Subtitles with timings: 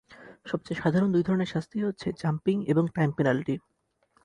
[0.45, 3.55] সবচেয়ে সাধারণ দুই ধরনের শাস্তি হচ্ছে জাম্পিং এবং টাইম পেনাল্টি।